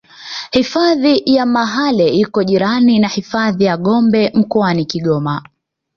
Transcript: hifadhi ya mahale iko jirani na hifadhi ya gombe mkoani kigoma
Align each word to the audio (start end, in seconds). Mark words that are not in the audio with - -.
hifadhi 0.51 1.21
ya 1.25 1.45
mahale 1.45 2.09
iko 2.09 2.43
jirani 2.43 2.99
na 2.99 3.07
hifadhi 3.07 3.63
ya 3.63 3.77
gombe 3.77 4.31
mkoani 4.33 4.85
kigoma 4.85 5.41